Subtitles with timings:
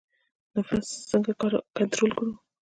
[0.55, 1.31] نفس څنګه
[1.77, 2.33] کنټرول کړو؟